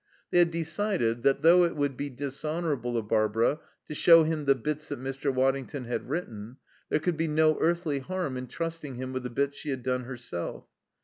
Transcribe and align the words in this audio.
They 0.31 0.39
had 0.39 0.49
decided 0.49 1.21
that, 1.21 1.43
though 1.43 1.63
it 1.63 1.75
would 1.75 1.95
be 1.95 2.09
dishonourable 2.09 2.97
of 2.97 3.07
Barbara 3.07 3.59
to 3.85 3.93
show 3.93 4.23
him 4.23 4.45
the 4.45 4.55
bits 4.55 4.87
that 4.89 4.99
Mr. 4.99 5.31
Waddington 5.31 5.83
had 5.85 6.09
written, 6.09 6.57
there 6.89 6.97
could 6.99 7.17
be 7.17 7.27
no 7.27 7.55
earthly 7.59 7.99
harm 7.99 8.35
in 8.35 8.47
trusting 8.47 8.95
him 8.95 9.13
with 9.13 9.21
the 9.21 9.29
bits 9.29 9.57
she 9.57 9.69
had 9.69 9.83
done 9.83 10.05
herself. 10.05 10.65